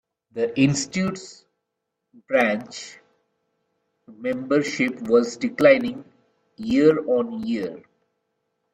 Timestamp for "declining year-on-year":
5.37-7.83